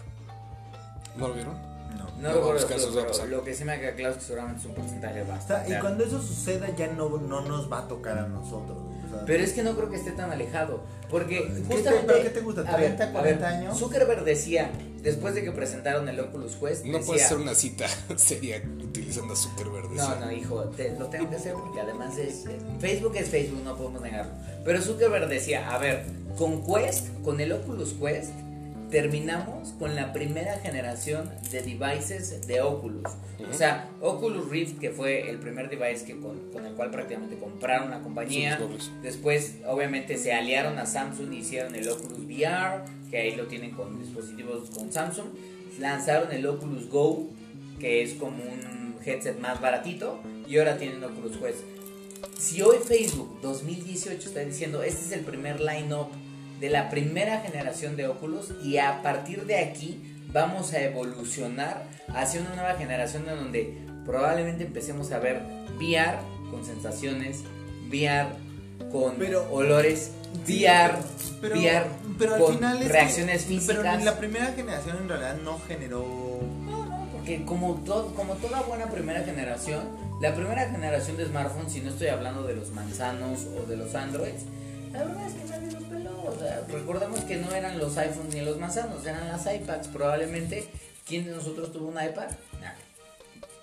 [1.16, 1.54] ¿No lo vieron?
[1.98, 2.06] No.
[2.06, 4.66] No No, recuerdo, pero, pero lo que sí me queda claro es que seguramente es
[4.68, 5.76] un porcentaje O sea, bastante.
[5.76, 8.78] y cuando eso suceda ya no, no nos va a tocar a nosotros.
[9.26, 10.82] Pero es que no creo que esté tan alejado.
[11.10, 12.06] Porque ¿Qué te- justamente.
[12.08, 13.78] pero qué te gusta, a ver, 30, a 40 ver, años?
[13.78, 14.72] Zuckerberg decía,
[15.02, 19.36] después de que presentaron el Oculus Quest, No decía, puede ser una cita seria utilizando
[19.36, 19.86] Zuckerberg.
[19.86, 20.18] No, decía.
[20.26, 22.46] no, hijo, te- lo tengo que hacer porque además es.
[22.48, 24.32] eh, Facebook es Facebook, no podemos negarlo.
[24.66, 26.06] Pero Zuckerberg decía: A ver,
[26.38, 28.32] con Quest, con el Oculus Quest,
[28.94, 33.12] terminamos con la primera generación de devices de Oculus.
[33.50, 37.36] O sea, Oculus Rift, que fue el primer device que con, con el cual prácticamente
[37.38, 38.60] compraron la compañía.
[38.60, 38.92] Sí.
[39.02, 43.72] Después, obviamente, se aliaron a Samsung y hicieron el Oculus VR, que ahí lo tienen
[43.72, 45.30] con dispositivos con Samsung.
[45.80, 47.30] Lanzaron el Oculus Go,
[47.80, 51.64] que es como un headset más baratito, y ahora tienen Oculus Quest.
[52.38, 56.10] Si hoy Facebook 2018 está diciendo, este es el primer line-up
[56.64, 61.84] de la primera generación de Oculus, y a partir de aquí vamos a evolucionar
[62.16, 65.42] hacia una nueva generación en donde probablemente empecemos a ver
[65.78, 67.44] VR con sensaciones,
[67.90, 68.30] VR
[68.94, 70.12] con Pero- olores,
[70.46, 70.94] Sí, VR,
[71.42, 71.86] pero, VR
[72.18, 74.04] pero al con final es que- reacciones Pero físicas.
[74.06, 76.06] la primera generación en realidad no generó.
[76.66, 79.84] No, no, porque como, todo, como toda buena primera generación,
[80.22, 83.94] la primera generación de smartphones, si no estoy hablando de los manzanos o de los
[83.96, 84.44] Androids,
[84.94, 86.24] la verdad es que nadie los peló.
[86.24, 89.88] O sea, recordemos que no eran los iPhones ni los manzanos, eran las iPads.
[89.90, 90.68] Probablemente,
[91.08, 92.28] ¿quién de nosotros tuvo un iPad?
[92.62, 92.84] Nadie.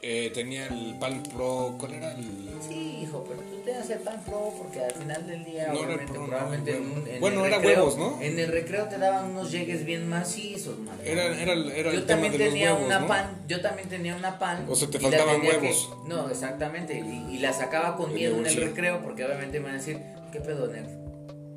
[0.02, 2.24] Eh, tenía el Palm Pro, ¿cuál era el...?
[2.66, 5.80] Sí, hijo, pero tú te das el pan pro porque al final del día, No
[5.80, 7.02] obviamente, Pro, no, probablemente en, bueno.
[7.02, 8.18] un- en Bueno, el era recreo- huevos, ¿no?
[8.22, 11.12] En el recreo te daban unos llegues bien macizos, madre.
[11.12, 13.08] Era, era, era yo el tema también de los tenía huevos, una ¿no?
[13.08, 14.64] pan, yo también tenía una pan.
[14.70, 15.90] O sea, te faltaban huevos.
[16.02, 19.66] que- no, exactamente, y, y la sacaba con miedo en el recreo porque obviamente me
[19.68, 20.00] iban a decir,
[20.32, 20.98] ¿qué pedo, negro?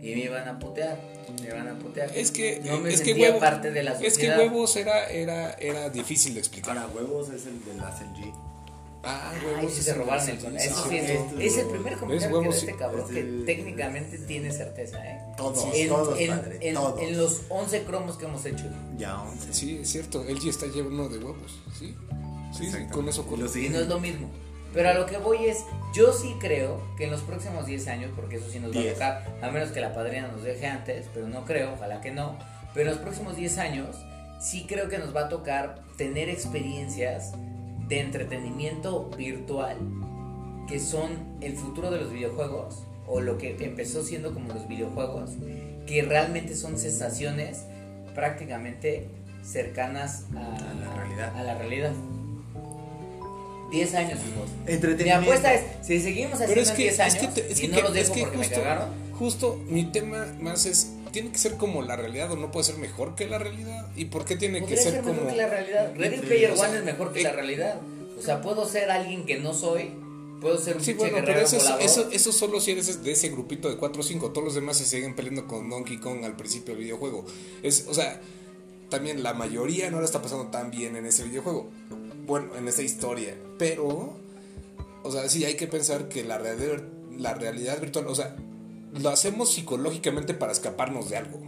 [0.04, 1.00] Y me iban a putear,
[1.42, 2.12] me iban a putear.
[2.16, 4.38] Es que, no me es que huevo- parte de la Es que sociedad.
[4.40, 6.76] huevos era, era, era difícil de explicar.
[6.76, 8.34] Para huevos es el de las LG.
[9.06, 9.74] Ah, Ay, huevos.
[9.74, 10.96] sí es se el- robaron el sí, con Eso sí.
[10.98, 14.52] es, Estos es el primer comentario que Huevos, de este cabrón que el- técnicamente tiene
[14.52, 15.20] certeza, ¿eh?
[15.36, 17.02] Todos, en, todos, en- padre, en- todos.
[17.02, 18.64] en los 11 cromos que hemos hecho.
[18.98, 19.54] Ya 11.
[19.54, 20.24] Sí, es cierto.
[20.24, 21.60] LG está lleno de huevos.
[21.78, 21.94] Sí,
[22.58, 24.30] sí, con eso Y con los Y no es lo mismo.
[24.74, 28.12] Pero a lo que voy es, yo sí creo que en los próximos 10 años,
[28.16, 28.94] porque eso sí nos va a 10.
[28.94, 32.38] tocar, a menos que la padrina nos deje antes, pero no creo, ojalá que no,
[32.74, 33.96] pero en los próximos 10 años
[34.40, 37.34] sí creo que nos va a tocar tener experiencias
[37.88, 39.78] de entretenimiento virtual
[40.68, 45.32] que son el futuro de los videojuegos o lo que empezó siendo como los videojuegos,
[45.86, 47.66] que realmente son sensaciones
[48.16, 49.10] prácticamente
[49.44, 51.36] cercanas a, A la realidad.
[51.36, 51.92] A la realidad.
[53.74, 54.50] 10 años, hijos.
[54.66, 55.22] Mi Entretenimiento.
[55.24, 57.68] apuesta es, si seguimos haciendo es que, 10 es años que, te- es y que,
[57.70, 61.32] no los es dejo que porque justo, me cagaron, justo mi tema más es, ¿tiene
[61.32, 63.88] que ser como la realidad o no puede ser mejor que la realidad?
[63.96, 65.30] ¿Y por qué tiene que ser, ser mejor como...
[65.32, 65.94] que la realidad.
[65.96, 67.82] Ready Sí, Player o sea, One es mejor que eh, la realidad.
[68.18, 69.92] O sea, puedo ser alguien que no soy.
[70.40, 73.30] Puedo ser un Sí, bueno, pero eso, es- eso, eso solo si eres de ese
[73.30, 74.32] grupito de 4 o 5.
[74.32, 77.26] Todos los demás se siguen peleando con Donkey Kong al principio del videojuego.
[77.64, 78.20] Es, o sea,
[78.90, 81.70] también la mayoría no la está pasando tan bien en ese videojuego.
[82.26, 83.36] Bueno, en esa historia.
[83.58, 84.14] Pero,
[85.04, 86.84] o sea, sí hay que pensar que la realidad,
[87.18, 88.36] la realidad virtual, o sea,
[88.94, 91.40] lo hacemos psicológicamente para escaparnos de algo.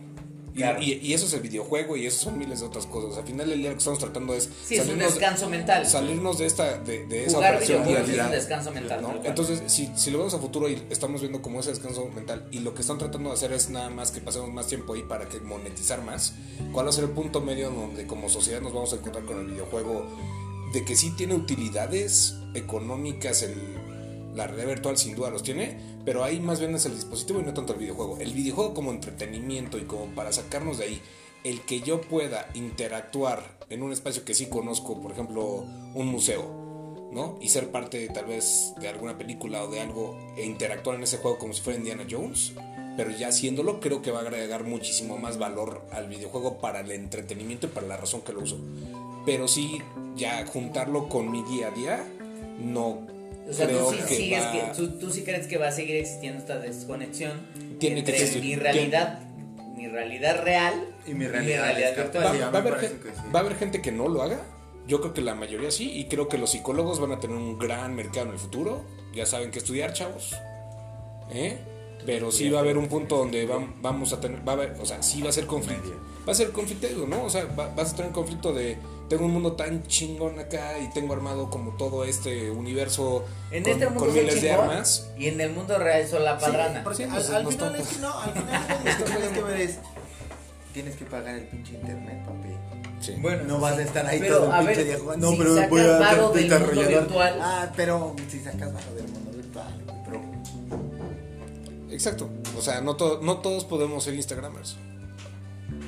[0.54, 0.82] Y, Claro.
[0.82, 3.18] y- y eso es el videojuego y eso son miles de otras cosas.
[3.18, 5.86] Al final del día lo que estamos tratando es Sí, es un descanso mental.
[5.86, 9.02] salirnos de esta de, de esa Jugar operación videojuegos es un descanso mental.
[9.02, 9.16] ¿no?
[9.26, 12.60] Entonces, si, si lo vemos a futuro y estamos viendo como ese descanso mental y
[12.60, 15.28] lo que están tratando de hacer es nada más que pasemos más tiempo ahí para
[15.28, 16.36] que monetizar más,
[16.72, 19.38] ¿cuál va a ser el punto medio donde como sociedad nos vamos a encontrar con
[19.42, 20.06] el videojuego
[20.74, 23.56] de que sí tiene utilidades económicas el,
[24.36, 27.44] la realidad virtual sin duda los tiene, pero ahí más bien es el dispositivo y
[27.44, 28.18] no tanto el videojuego.
[28.20, 31.02] El videojuego como entretenimiento y como para sacarnos de ahí,
[31.44, 37.10] el que yo pueda interactuar en un espacio que sí conozco, por ejemplo, un museo,
[37.12, 37.38] ¿no?
[37.40, 41.18] Y ser parte tal vez de alguna película o de algo e interactuar en ese
[41.18, 42.54] juego como si fuera Indiana Jones.
[42.98, 46.92] Pero ya haciéndolo creo que va a agregar muchísimo más valor al videojuego para el
[46.92, 48.58] entretenimiento y para la razón que lo uso.
[49.26, 49.82] Pero sí,
[50.16, 52.04] ya juntarlo con mi día a día,
[52.60, 53.00] no
[53.50, 55.68] O sea, creo tú sí, que sigues va- que, tú, tú sí crees que va
[55.68, 57.34] a seguir existiendo esta desconexión
[57.80, 58.44] Tiene que entre existir.
[58.44, 59.20] mi realidad,
[59.76, 60.74] mi realidad real
[61.08, 62.24] Y mi realidad realidad es virtual.
[62.26, 63.22] Va, a va haber parece gen- que sí.
[63.34, 64.40] va a haber gente que no lo haga.
[64.88, 65.92] Yo creo que la mayoría sí.
[65.92, 68.84] Y creo que los psicólogos van a tener un gran mercado en el futuro.
[69.16, 70.36] Ya saben que estudiar, chavos.
[71.32, 71.58] ¿Eh?
[72.06, 74.48] Pero sí va a haber un punto donde vam- vamos a tener.
[74.48, 75.90] Va a haber, o sea, sí va a ser conflicto.
[76.28, 77.24] Va a ser conflicto, ¿no?
[77.24, 78.78] O sea, va- vas a tener un conflicto de.
[79.10, 83.72] Tengo un mundo tan chingón acá y tengo armado como todo este universo En con,
[83.74, 85.10] este mundo con miles de armas.
[85.18, 86.84] y en el mundo real soy la padrana.
[86.84, 89.30] porque Sí, al, pues, al nos final es que no, al final es que tienes
[89.30, 89.78] que ver es
[90.74, 92.50] tienes que pagar el pinche internet, papi.
[93.00, 93.14] Sí.
[93.22, 95.28] Bueno, No vas a estar ahí pero, todo a el pinche ver, día jugando.
[95.28, 95.94] No, si pero voy a
[96.34, 96.88] desarrollador.
[97.04, 97.40] virtual.
[97.42, 100.22] Ah, pero si sacas varo del mundo virtual, pero
[101.92, 102.30] Exacto.
[102.58, 104.78] O sea, no, to- no todos podemos ser Instagramers.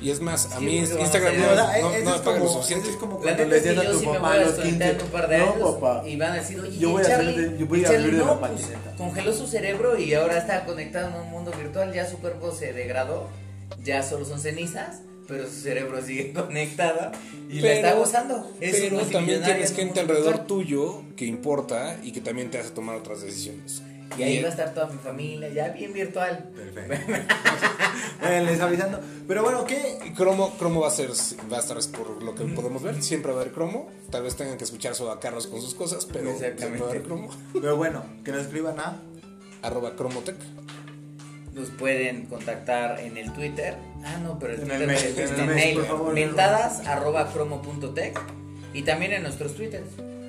[0.00, 2.90] Y es más, a mí Instagram no, no- no me es paga lo como- suficiente.
[2.90, 5.28] es como cuando le decías a tu papá a los desconectar 15, en un par
[5.28, 7.66] de no, años papá, y van a decir, oye, Yo voy a y hacer yo
[7.66, 8.62] voy a Charlie, vivir de no, la pues,
[8.96, 12.72] congeló su cerebro y ahora está conectado en un mundo virtual, ya su cuerpo se
[12.72, 13.28] degradó,
[13.82, 17.10] ya solo son cenizas, pero su cerebro sigue conectado
[17.50, 18.50] y la está gozando.
[18.60, 20.46] Es pero también tienes gente alrededor virtual.
[20.46, 23.82] tuyo que importa y que también te hace tomar otras decisiones.
[24.16, 26.48] Y ahí va a estar toda mi familia, ya bien virtual.
[26.54, 27.12] Perfecto.
[28.20, 29.00] Bueno, les avisando.
[29.28, 29.96] Pero bueno, ¿qué?
[30.04, 31.10] Y Cromo, Cromo va a ser,
[31.52, 33.90] va a estar por lo que podemos ver, siempre va a haber Cromo.
[34.10, 36.90] Tal vez tengan que escuchar solo a Carlos con sus cosas, pero siempre va a
[36.90, 37.28] haber Cromo.
[37.52, 39.00] Pero bueno, que nos escriban a.
[39.62, 40.36] Arroba Cromotech.
[41.54, 43.76] Nos pueden contactar en el Twitter.
[44.04, 45.76] Ah, no, pero el En Twitter el mail, es- en el el mail, mail.
[45.78, 48.20] por favor, Mentadas arroba cromo.tech
[48.74, 49.88] y también en nuestros Twitters.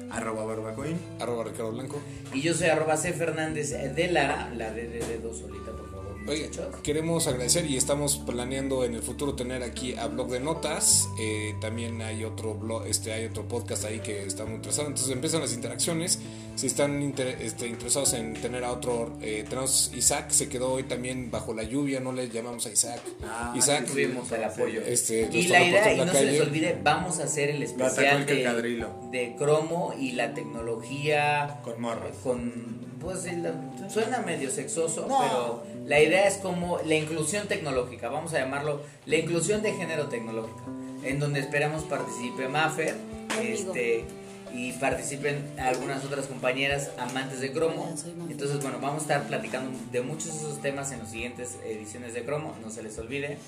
[0.10, 0.98] Arroba barbacoin.
[1.20, 2.02] Arroba Ricardo Blanco.
[2.34, 5.89] Y yo soy arroba C Fernández de Lara, la D de dedo solita, por favor,
[6.28, 6.50] Oye,
[6.84, 11.10] queremos agradecer y estamos planeando en el futuro tener aquí a Blog de Notas.
[11.20, 14.88] Eh, también hay otro blog, este, hay otro podcast ahí que está muy interesado.
[14.90, 16.20] Entonces empiezan las interacciones.
[16.56, 20.84] Si están inter- este, interesados en tener a otro, eh, tenemos Isaac, se quedó hoy
[20.84, 23.00] también bajo la lluvia, no le llamamos a Isaac.
[23.24, 24.82] Ah, Isaac, Tuvimos el apoyo.
[24.86, 26.42] Este, y la idea, y no se les calle.
[26.42, 32.16] olvide, vamos a hacer el especial de, de cromo y la tecnología Con morras.
[32.24, 33.48] con pues el-
[33.90, 35.20] suena medio sexoso No.
[35.22, 40.08] pero la idea es como la inclusión tecnológica vamos a llamarlo la inclusión de género
[40.08, 40.62] tecnológica
[41.04, 42.96] en donde esperamos participe Maffer
[43.36, 43.74] Amigo.
[43.74, 44.06] este
[44.54, 47.92] y participen algunas otras compañeras amantes de cromo
[48.30, 52.14] entonces bueno vamos a estar platicando de muchos de esos temas en las siguientes ediciones
[52.14, 53.40] de cromo no se les olvide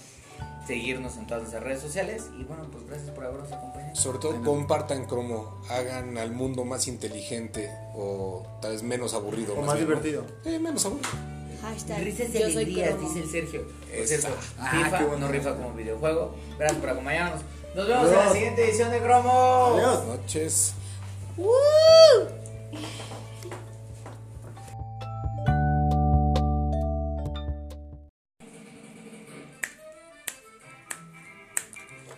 [0.66, 4.42] seguirnos en todas nuestras redes sociales y bueno pues gracias por habernos acompañado Sobre todo
[4.42, 9.54] compartan Cromo, hagan al mundo más inteligente o tal vez menos aburrido.
[9.54, 9.96] O más bien, ¿no?
[9.96, 10.26] divertido.
[10.46, 11.31] Eh, menos aburrido.
[11.62, 13.62] Hashtag Risas y yo alegrías, dice el Sergio.
[13.64, 14.08] Por Esa.
[14.18, 15.28] cierto, Ah, rifa qué bueno.
[15.28, 16.36] no rifa como videojuego.
[16.58, 17.42] Gracias por acompañarnos.
[17.76, 19.76] Nos vemos en la siguiente edición de Cromo.
[19.78, 20.06] Adiós.
[20.06, 20.74] Noches.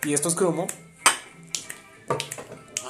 [0.04, 0.66] Y esto es Cromo.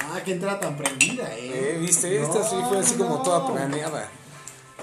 [0.01, 1.73] Ah, que entrada tan prendida, eh.
[1.75, 2.21] Eh, ¿Viste?
[2.21, 4.09] Esta sí fue así como toda planeada.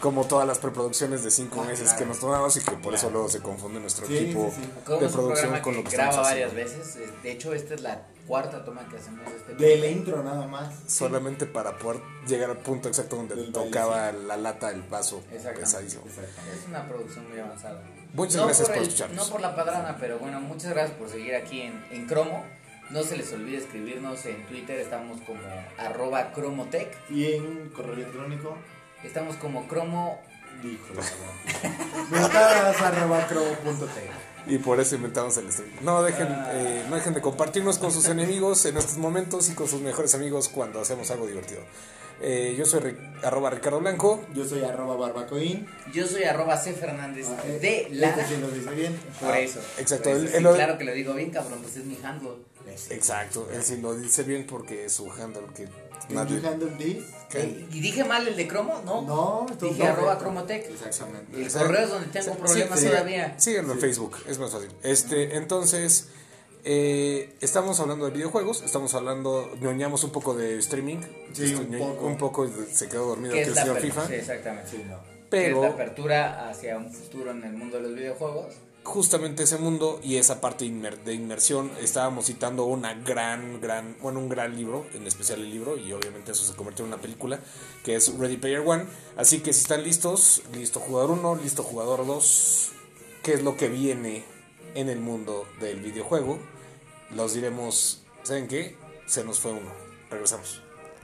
[0.02, 1.98] Como todas las preproducciones de cinco Ah, meses claro.
[2.00, 4.68] que nos tomamos y que por eso luego se confunde nuestro Sí, equipo sí, sí.
[4.84, 6.76] Como de producción con que lo que graba estamos varias haciendo.
[6.76, 6.96] veces.
[6.96, 10.22] Eh, De hecho, esta es la cuarta toma que hacemos de este De la intro
[10.24, 10.74] nada más.
[10.88, 15.60] Solamente para poder llegar al punto exacto donde Del tocaba la lata del vaso Exacto.
[15.60, 16.02] pesadísimo.
[16.06, 16.40] Exacto.
[16.52, 17.80] Es una producción muy avanzada.
[18.12, 19.26] Muchas no gracias por por, el- escucharnos.
[19.26, 22.44] No por la padrana, pero bueno, muchas gracias por seguir aquí en, en Cromo.
[22.90, 25.38] No se les olvide escribirnos en Twitter, estamos como
[25.78, 26.92] arroba cromotech.
[27.08, 28.58] Y en correo electrónico,
[29.04, 30.20] Estamos como cromo.
[34.46, 35.70] Y por eso inventamos el stream.
[35.82, 36.50] No dejen, Ah.
[36.52, 40.14] eh, no dejen de compartirnos con sus enemigos en estos momentos y con sus mejores
[40.14, 41.60] amigos cuando hacemos algo divertido.
[42.20, 44.24] Eh, yo soy Ri- arroba Ricardo Blanco.
[44.34, 45.66] Yo soy arroba barbacoin.
[45.92, 48.22] Yo soy arroba C Fernández Ah, eh, de Lara.
[48.22, 49.00] Este sí lo dice bien.
[49.20, 49.60] Por Ah, eso.
[49.78, 52.30] exacto, por eso, claro que lo digo bien, cabrón, pues es mi handle.
[52.90, 55.66] Exacto, él sí lo dice bien porque es su handle que
[56.06, 56.40] ¿Can nadie...
[56.40, 57.04] you handle this?
[57.30, 58.82] que- ¿Y dije mal el de cromo?
[58.84, 59.02] No.
[59.02, 60.70] No, Dije arroba cromotech.
[60.70, 61.34] Exactamente.
[61.36, 61.66] El Exacto.
[61.68, 63.34] correo es donde tengo Sí, problemas sí, todavía.
[63.40, 64.70] Síganlo en Facebook, es más fácil.
[64.82, 66.08] Este, entonces,
[66.64, 70.98] eh, estamos hablando de videojuegos, estamos hablando, ñoñamos un poco de streaming.
[71.32, 72.06] Sí, Este, un poco.
[72.06, 74.06] un poco se quedó dormido Que el la señor FIFA.
[74.06, 74.70] Sí, exactamente.
[74.70, 74.98] Sí, no.
[75.30, 78.54] Que es la Pero apertura hacia un futuro en el mundo de los videojuegos.
[78.84, 84.28] Justamente ese mundo y esa parte de inmersión, estábamos citando una gran, gran, bueno, un
[84.28, 87.40] gran libro, en especial el libro, y obviamente eso se convirtió en una película,
[87.84, 88.86] que es Ready Player One.
[89.16, 92.72] Así que si están listos, listo jugador 1, listo jugador 2,
[93.22, 94.24] ¿qué es lo que viene
[94.74, 96.38] en el mundo del videojuego?
[97.10, 98.76] Los diremos, ¿saben qué?
[99.06, 99.70] Se nos fue uno.
[100.10, 100.61] Regresamos.